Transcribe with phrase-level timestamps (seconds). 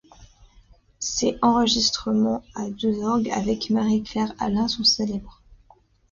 [0.97, 5.43] Ses enregistrements à deux orgues avec Marie-Claire Alain sont célèbres.